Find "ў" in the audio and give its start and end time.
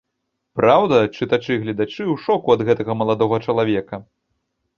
1.99-2.15